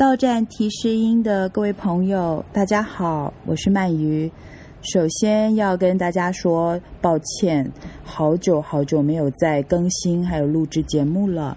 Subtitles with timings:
[0.00, 4.32] 到站提示音的各位朋友，大家好，我是鳗鱼。
[4.80, 7.70] 首先要跟大家说抱歉，
[8.02, 11.54] 好久好久没有再更新还有录制节目了。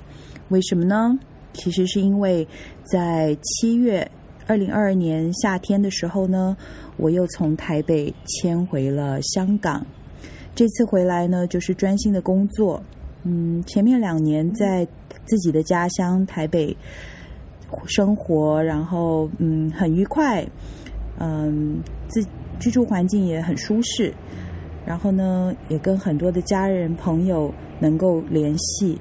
[0.50, 1.18] 为什么呢？
[1.54, 2.46] 其实是因为
[2.84, 4.06] 在七月
[4.46, 6.58] 二零二二年夏天的时候呢，
[6.98, 9.86] 我又从台北迁回了香港。
[10.54, 12.84] 这次回来呢，就是专心的工作。
[13.24, 14.86] 嗯，前面两年在
[15.24, 16.76] 自己的家乡台北
[17.86, 20.46] 生活，然后嗯很愉快，
[21.20, 22.26] 嗯自
[22.60, 24.14] 居住环境也很舒适，
[24.86, 28.98] 然后呢也跟很多的家人朋友能够联系，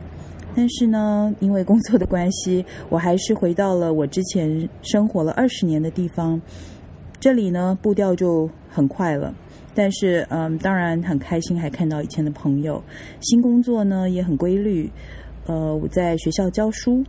[0.54, 6.40] 但是呢因为工作的关系，我还是回到了我之前生活了二十年的地方，
[7.20, 9.34] 这里呢步调就很快了。
[9.74, 12.82] 但是，嗯，当然很开心，还看到以前的朋友。
[13.20, 14.90] 新工作呢也很规律，
[15.46, 17.02] 呃，我在学校教书，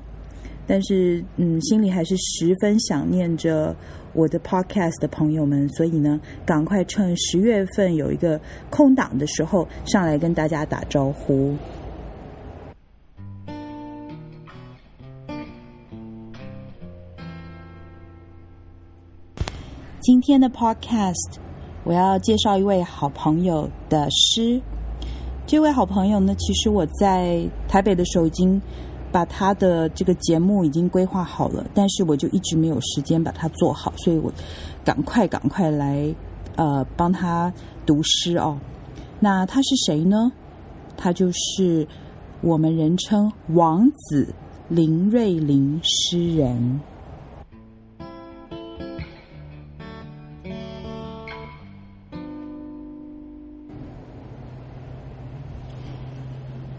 [0.66, 3.76] 但是，嗯，心里还是十分想念着
[4.14, 8.40] 我的 podcast 的朋友们，所以呢，赶快趁十月份有一个
[8.70, 11.56] 空档的时候，上来跟大家打招呼。
[20.00, 21.38] 今天的 podcast。
[21.86, 24.62] 我要介绍一位好朋友的诗。
[25.46, 28.62] 这位好朋友呢，其实我在台北的时候已经
[29.14, 34.34] 把他的这个节目已经规划好了，但是我就一直没有时间把它做好，所以我
[34.84, 36.14] 赶快赶快来
[36.56, 37.54] 呃帮他
[37.86, 38.58] 读诗哦。
[39.20, 40.32] 那他是谁呢？
[40.98, 41.88] 他就是
[42.42, 44.34] 我们人称王子
[44.68, 46.82] 林瑞麟诗人。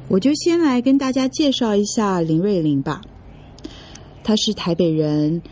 [0.08, 3.00] 我就先来跟大家介绍一下林瑞麟吧。
[4.22, 5.42] 他是台北人，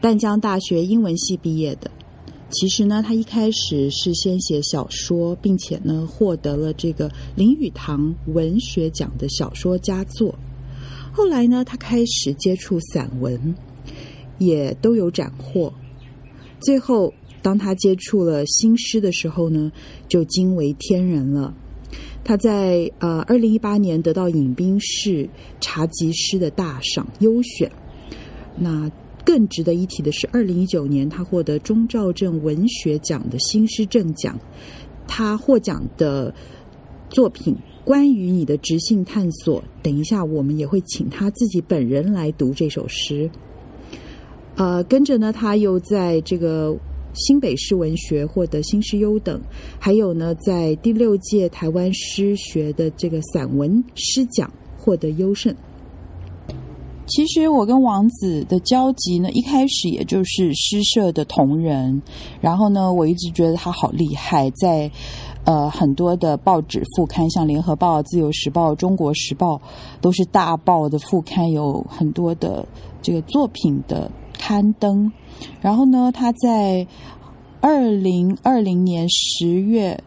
[0.00, 1.90] 淡江大学英文系毕业的。
[2.50, 10.34] 其实呢，他一开始是先写小说，并且呢获得了这个林语堂文学奖的小说佳作。
[11.12, 13.54] 后来呢，他开始接触散文，
[14.38, 15.72] 也都有斩获。
[16.60, 19.70] 最后，当他接触了新诗的时候呢，
[20.08, 21.54] 就惊为天人了。
[22.22, 25.28] 他在呃二零一八年得到尹冰室
[25.60, 27.70] 茶集诗的大赏优选。
[28.56, 28.90] 那
[29.24, 34.38] 更值得一提的是，二零一九年他获得钟肇政文学奖的新诗正奖。
[35.06, 36.32] 他获奖的
[37.08, 43.30] 作品《关于你的直性探索》，等一下我们也会请他自己本人来读这首诗。
[44.56, 46.76] 呃，跟着呢，他又在这个。
[47.14, 49.40] 新北市文学获得新诗优等，
[49.78, 55.54] 还有呢，在第六届台湾诗学的这个散文诗奖获得优胜。
[57.06, 62.00] 其实我跟王子的交集呢，一开始也就是诗社的同仁，
[62.40, 64.88] 然后呢，我一直觉得他好厉害，在
[65.44, 69.56] 呃很多的报纸副刊，像《联合报》《自由时报》《中国时报》，
[70.00, 72.64] 都是大报的副刊，有很多的
[73.02, 75.10] 这个作品的刊登。
[75.60, 76.86] 然后呢，他在
[77.60, 80.02] 二零二零年十月、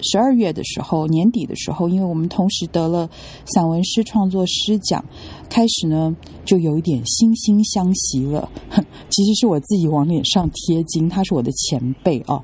[0.00, 3.08] 十二月的时候，年底的时候，因为我们同时得了
[3.44, 5.04] 散文诗创作诗奖，
[5.48, 8.50] 开始呢就有一点惺惺相惜了。
[9.10, 12.42] 其实是我自己往脸上贴金，他是我的前辈哦。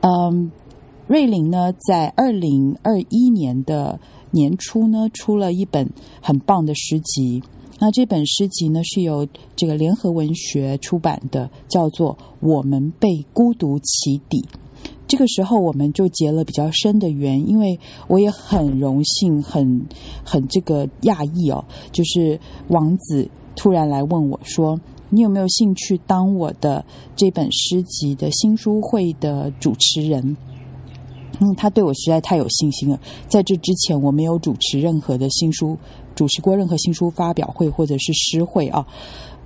[0.00, 0.50] 嗯，
[1.06, 3.98] 瑞麟呢，在二零二一年的
[4.30, 7.42] 年初呢，出了一本很棒的诗集。
[7.78, 9.26] 那这本诗集呢，是由
[9.56, 14.40] 这个联合文学出版的，叫做《我们被孤独起底》。
[15.06, 17.78] 这个时候，我们就结了比较深的缘，因为
[18.08, 19.86] 我也很荣幸，很
[20.24, 24.80] 很这个讶异哦，就是王子突然来问我说
[25.10, 26.84] ：“你有没有兴趣当我的
[27.14, 30.36] 这本诗集的新书会的主持人？”
[31.40, 32.98] 嗯，他对我实在太有信心了。
[33.28, 35.76] 在这之前，我没有主持任何的新书。
[36.14, 38.86] 主持过任何新书发表会或者是诗会啊，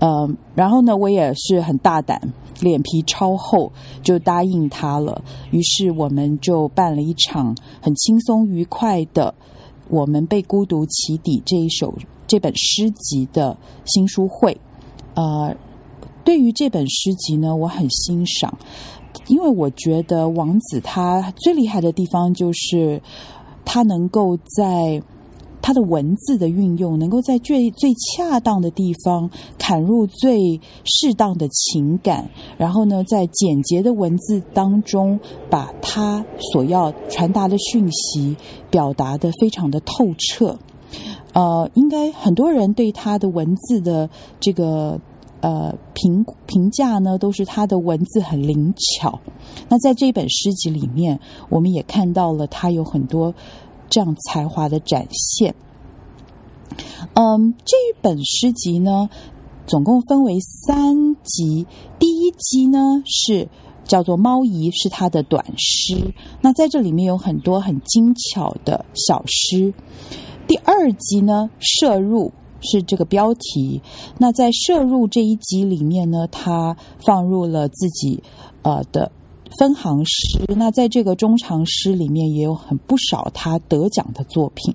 [0.01, 2.21] 呃，然后呢，我也是很大胆，
[2.61, 5.25] 脸皮超厚，就答应他了。
[5.51, 9.35] 于是我们就办了一场很轻松愉快的
[9.89, 11.95] 《我们被孤独起底》这一首
[12.27, 13.57] 这本诗集的
[13.87, 14.55] 新书会。
[15.15, 15.57] 呃，
[16.29, 18.59] 对于这本诗集呢，我很欣赏，
[19.29, 23.01] 因为我觉得王子他最厉害的地方就是
[23.65, 25.03] 他能够在。
[25.61, 29.29] 他的文字的运用，能够在最最恰当的地方
[29.59, 30.39] 砍入最
[30.85, 35.21] 适当的情感，然后呢，在简洁的文字当中，
[35.51, 38.35] 把他所要传达的讯息
[38.71, 40.59] 表达的非常的透彻。
[41.35, 44.09] 呃，应该很多人对他的文字的
[44.41, 44.99] 这个
[45.41, 49.19] 呃评评价呢，都是他的文字很灵巧。
[49.69, 51.19] 那在这本诗集里面，
[51.49, 53.35] 我们也看到了他有很多。
[53.91, 55.55] 这样才华的展现。
[57.15, 59.09] 嗯，这一本诗集呢，
[59.67, 61.67] 总共分为三集。
[61.99, 63.49] 第一集呢是
[63.85, 66.13] 叫做《猫姨》，是他的短诗。
[66.43, 69.73] 那在这里面有很多很精巧的小诗。
[70.47, 72.27] 第二集呢，《摄入》
[72.61, 73.81] 是这个标题。
[74.19, 78.23] 那在《摄入》这一集里面呢，他放入了自己
[78.63, 79.11] 呃的。
[79.59, 84.73] 分行诗，那在这个中长诗里面也有很不少他得奖的作品。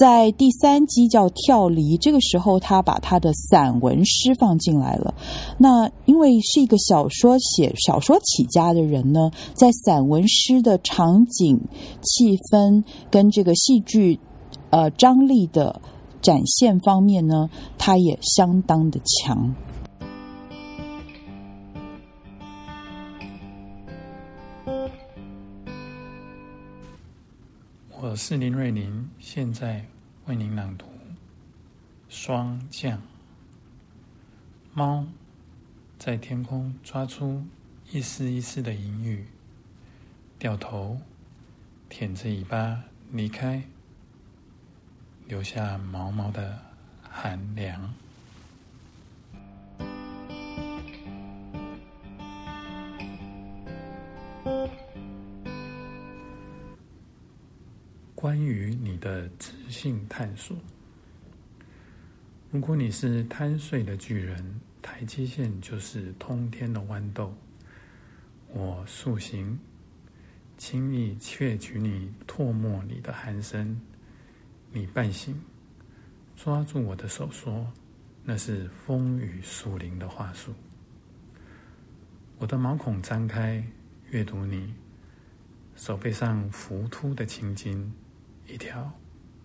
[0.00, 5.14] 在第三集叫《跳离》，这个时候他把他的散文诗放进来了。
[5.58, 11.60] 那因为是一个小说写小说起家的人呢，在散文诗的场景、
[12.00, 14.18] 气氛跟这个戏剧
[14.70, 15.80] 呃张力的
[16.24, 19.54] 展现方面呢，他也相当的强。
[27.90, 29.84] 我是林瑞麟，现在
[30.24, 30.86] 为您朗读
[32.08, 32.96] 《霜降》。
[34.72, 35.04] 猫
[35.98, 37.42] 在天空抓出
[37.92, 39.26] 一丝一丝的银雨，
[40.38, 40.96] 掉头
[41.90, 42.82] 舔着尾巴
[43.12, 43.62] 离开，
[45.26, 46.58] 留下毛毛的
[47.02, 47.94] 寒凉。
[58.14, 60.56] 关于你的知性探索，
[62.50, 67.34] 如果你是贪睡的巨人，台阶线就是通天的豌豆。
[68.48, 69.58] 我速行，
[70.56, 73.78] 轻易窃取你唾沫里的鼾声。
[74.76, 75.40] 你半醒，
[76.34, 77.72] 抓住我的手说
[78.26, 80.52] ：“那是风雨树林的话术。”
[82.38, 83.64] 我的毛孔张开，
[84.10, 84.74] 阅读你
[85.76, 87.94] 手背上浮凸的青筋。
[88.48, 88.90] 一条，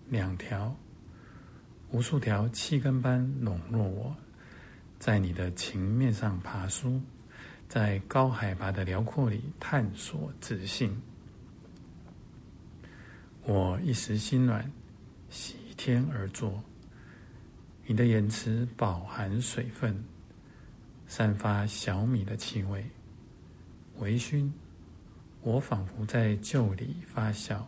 [0.08, 0.74] 两条，
[1.92, 4.16] 无数条气根般笼络我，
[4.98, 7.00] 在你的情面上爬梳，
[7.68, 11.00] 在高海拔的辽阔里探索自信。
[13.44, 14.68] 我一时心软，
[15.30, 16.62] 喜天而坐。
[17.86, 19.96] 你的言辞饱含水分，
[21.06, 22.84] 散发小米的气味，
[23.98, 24.50] 微醺。
[25.42, 27.62] 我仿佛在旧里发酵。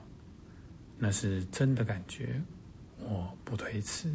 [0.98, 2.40] 那是真的感觉，
[2.98, 4.14] 我不推辞。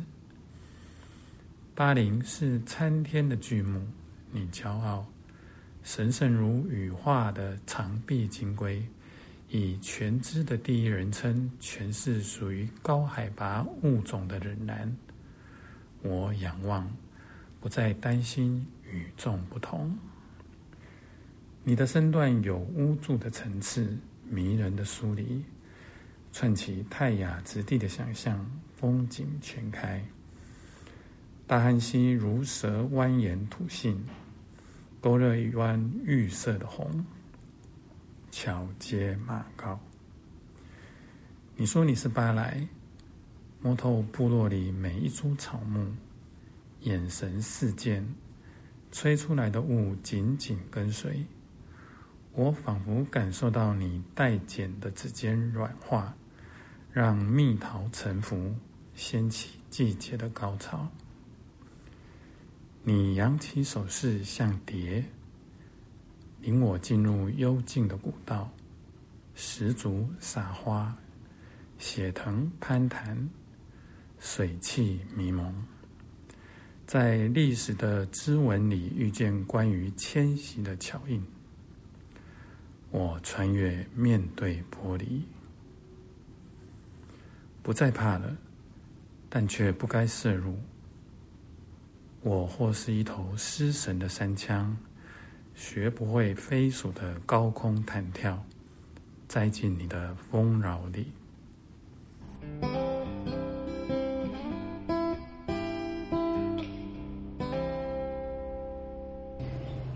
[1.74, 3.82] 巴林是参天的巨木，
[4.32, 5.06] 你骄傲，
[5.84, 8.88] 神圣如羽化的长臂金龟，
[9.50, 14.94] 以全知的第一人称诠释属于高海拔物种的仍然。
[16.02, 16.90] 我仰望，
[17.62, 19.98] 不再担心与众不同。
[21.64, 23.98] 你的身段有无助的层次，
[24.30, 25.44] 迷人的疏离。
[26.34, 30.04] 串起泰雅之地的想象，风景全开。
[31.48, 34.06] 大汉溪如蛇蜿蜒吐信，
[35.00, 37.06] 勾勒一弯玉色的红。
[38.32, 39.80] 桥接马高。
[41.56, 42.68] 你说你是巴莱，
[43.62, 45.88] 摸透部落里每一株草木，
[46.82, 48.08] 眼神似箭，
[48.92, 51.26] 吹出来的雾紧紧跟随。
[52.34, 56.16] 我仿佛感受到你带剪的指尖软化。
[56.94, 58.56] 让蜜桃沉浮，
[58.96, 60.88] 掀起季节的高潮。
[62.82, 65.06] 你扬起手势像蝶，
[66.42, 68.50] 领我进入幽静的古道，
[69.36, 70.96] 石竹撒花，
[71.78, 73.30] 血藤攀谈，
[74.20, 75.54] 水汽迷蒙，
[76.86, 81.22] 在历史的织纹里遇见关于迁徙的脚印。
[82.90, 85.22] 我穿越面对玻璃。
[87.62, 88.38] 不再怕了，
[89.30, 90.58] 但却不该涉入。
[92.22, 94.74] 我或是一头失神的山羌，
[95.58, 98.38] 学不会飞鼠的高空弹跳，
[99.28, 101.08] 栽进你的丰饶里。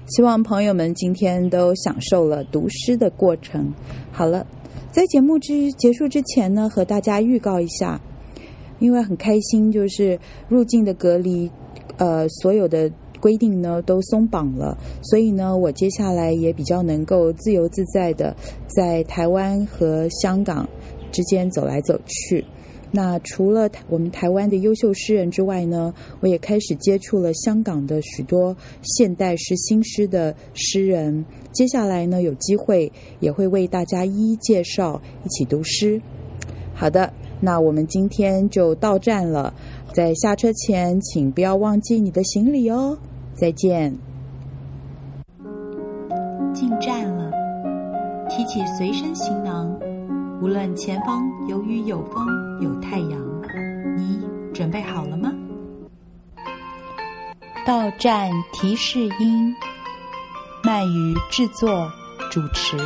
[0.08, 3.72] 希望朋友们今天都享受了读诗的过程。
[4.12, 4.46] 好了，
[4.92, 8.02] 在节目之结束之前呢，和大家预告一下，
[8.80, 11.50] 因为很开心，就是入境的隔离，
[11.98, 12.92] 呃，所有的
[13.22, 18.36] 规定呢都松绑了，所以呢，我接下来也比较能够自由自在的
[18.68, 20.68] 在台湾和香港
[21.12, 22.44] 之间走来走去。
[22.94, 31.24] 那除了我们台湾的优秀诗人之外呢，我也开始接触了香港的许多现代诗、新诗的诗人。
[31.54, 36.02] 接下来呢，有机会也会为大家一一介绍，一起读诗。
[36.74, 39.54] 好的，那我们今天就到站了，
[39.94, 42.98] 在下车前，请不要忘记你的行李哦。
[43.42, 43.92] 再见。
[46.54, 47.32] 进站了，
[48.30, 49.68] 提起随身行囊。
[50.44, 52.24] 无论前方有雨有风
[52.62, 53.20] 有太阳，
[53.98, 54.20] 你
[54.54, 55.34] 准备好了吗？
[57.66, 59.56] 到站提示音，
[60.62, 61.92] 鳗鱼制作
[62.30, 62.78] 主持。